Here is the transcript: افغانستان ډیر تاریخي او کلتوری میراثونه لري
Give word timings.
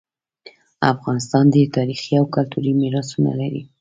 افغانستان 0.93 1.43
ډیر 1.55 1.67
تاریخي 1.77 2.13
او 2.19 2.25
کلتوری 2.35 2.71
میراثونه 2.81 3.31
لري 3.39 3.61